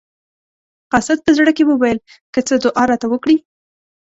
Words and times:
قاصد 0.93 1.17
په 1.25 1.31
زړه 1.37 1.51
کې 1.57 1.63
وویل 1.69 1.99
که 2.33 2.39
څه 2.47 2.53
دعا 2.63 2.83
راته 2.91 3.07
وکړي. 3.09 3.37